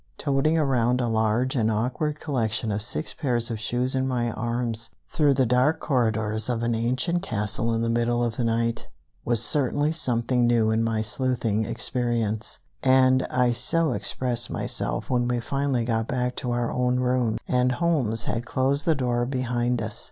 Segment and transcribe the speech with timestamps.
[0.17, 4.89] Toting around a large and awkward collection of six pairs of shoes in my arms,
[5.11, 8.87] through the dark corridors of an ancient castle in the middle of the night,
[9.23, 15.39] was certainly something new in my sleuthing experience, and I so expressed myself when we
[15.39, 19.99] finally got back to our own room, and Holmes had closed the door behind us.